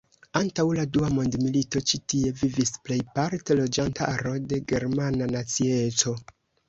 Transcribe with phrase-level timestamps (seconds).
[0.37, 6.17] Antaŭ la dua mondmilito ĉi tie vivis plejparte loĝantaro de germana nacieco.